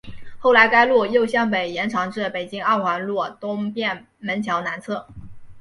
[0.39, 5.07] 后来该路又向北延长至北京二环路东便门桥南侧。